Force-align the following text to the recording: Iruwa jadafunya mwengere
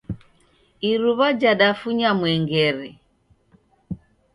Iruwa 0.91 1.27
jadafunya 1.41 2.09
mwengere 2.19 2.87